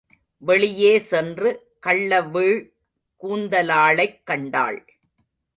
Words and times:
வெளியே 0.37 0.99
சென்று 0.99 1.67
கள்ளவிழ் 1.79 2.73
கூந்தலாளைக் 3.21 4.21
கண்டாள். 4.23 4.85